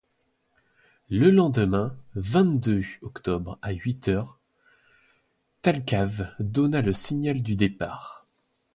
[1.11, 4.39] Le lendemain vingt-deux octobre, à huit heures,
[5.61, 8.23] Thalcave donna le signal du départ.